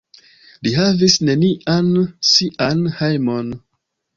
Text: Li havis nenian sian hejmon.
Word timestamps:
Li 0.67 0.71
havis 0.77 1.17
nenian 1.29 1.91
sian 2.31 2.83
hejmon. 3.03 3.53